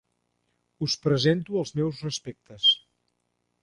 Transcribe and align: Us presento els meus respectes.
Us 0.85 0.95
presento 1.05 1.61
els 1.63 1.77
meus 1.83 2.03
respectes. 2.09 2.71